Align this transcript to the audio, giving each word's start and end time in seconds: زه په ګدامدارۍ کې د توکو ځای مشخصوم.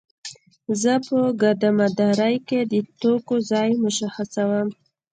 زه 0.81 0.93
په 1.07 1.17
ګدامدارۍ 1.41 2.35
کې 2.47 2.59
د 2.71 2.73
توکو 2.99 3.35
ځای 3.49 3.69
مشخصوم. 3.83 4.67